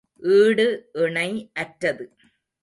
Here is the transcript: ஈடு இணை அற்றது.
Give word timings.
ஈடு 0.21 0.65
இணை 0.93 1.29
அற்றது. 1.53 2.05